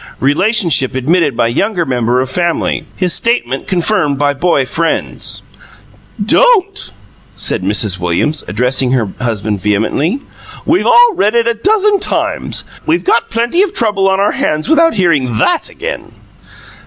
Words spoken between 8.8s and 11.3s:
her husband vehemently. "We've all